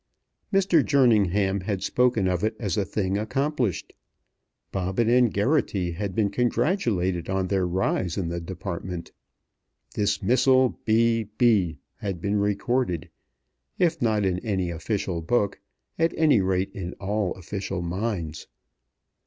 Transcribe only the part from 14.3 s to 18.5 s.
any official book, at any rate in all official minds.